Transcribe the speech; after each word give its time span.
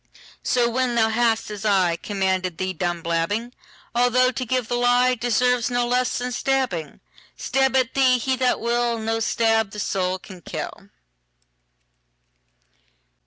So 0.41 0.67
when 0.67 0.95
thou 0.95 1.09
hast, 1.09 1.51
as 1.51 1.63
ICommanded 1.63 2.57
thee, 2.57 2.73
done 2.73 3.03
blabbing,—Although 3.03 4.31
to 4.31 4.45
give 4.47 4.67
the 4.67 4.73
lieDeserves 4.73 5.69
no 5.69 5.85
less 5.85 6.17
than 6.17 6.31
stabbing,—Stab 6.31 7.75
at 7.75 7.93
thee 7.93 8.17
he 8.17 8.35
that 8.37 8.59
will, 8.59 8.97
No 8.97 9.19
stab 9.19 9.69
the 9.69 9.79
soul 9.79 10.17
can 10.17 10.41
kill. 10.41 10.89